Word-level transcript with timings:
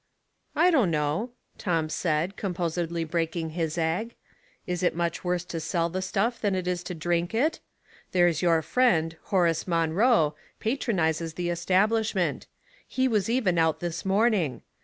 "I 0.55 0.71
don't 0.71 0.89
know," 0.89 1.29
Tom 1.59 1.87
said, 1.87 2.35
composedly 2.35 3.03
break 3.03 3.35
ing 3.35 3.51
his 3.51 3.77
egg," 3.77 4.15
Is 4.65 4.81
it 4.81 4.95
much 4.95 5.23
worse 5.23 5.45
to 5.45 5.59
sell 5.59 5.89
the 5.89 6.01
stuff 6.01 6.41
than 6.41 6.55
it 6.55 6.67
is 6.67 6.81
to 6.85 6.95
drink 6.95 7.35
it? 7.35 7.59
There's 8.11 8.41
your 8.41 8.63
friend, 8.63 9.15
Horace 9.25 9.67
Monroe, 9.67 10.33
patronizes 10.59 11.35
the 11.35 11.49
establishment. 11.51 12.47
He 12.87 13.07
was 13.07 13.29
even 13.29 13.59
out 13.59 13.79
this 13.79 14.03
morning. 14.03 14.63